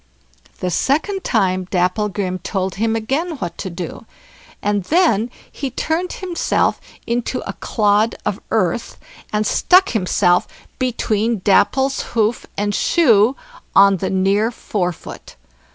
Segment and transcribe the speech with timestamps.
[0.61, 4.07] The second time Dapplegrim told him again what to do;
[4.59, 8.97] and then he turned himself into a clod of earth,
[9.31, 10.47] and stuck himself
[10.79, 13.35] between Dapple's hoof and shoe
[13.75, 15.35] on the near forefoot.